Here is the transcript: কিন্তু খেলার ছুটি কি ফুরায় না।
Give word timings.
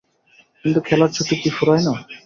কিন্তু 0.65 0.79
খেলার 0.87 1.09
ছুটি 1.15 1.35
কি 1.41 1.49
ফুরায় 1.57 1.83
না। 1.85 1.93